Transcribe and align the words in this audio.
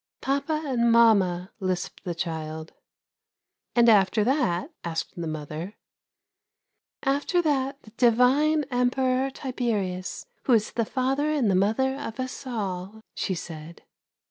"Papa 0.21 0.63
and 0.65 0.91
mamma," 0.91 1.51
lisped 1.59 2.05
the 2.05 2.15
child. 2.15 2.73
"And 3.75 3.87
after 3.87 4.23
that?" 4.23 4.71
asked 4.83 5.13
the 5.15 5.27
mother. 5.27 5.75
"After 7.03 7.39
that 7.43 7.83
the 7.83 7.91
divine 7.91 8.63
Emperor 8.71 9.29
Tiberius, 9.29 10.25
who 10.45 10.53
is 10.53 10.71
the 10.71 10.85
father 10.85 11.29
and 11.29 11.51
the 11.51 11.55
mother 11.55 11.93
of 11.97 12.19
us 12.19 12.47
all," 12.47 13.01
she 13.13 13.35
said. 13.35 13.83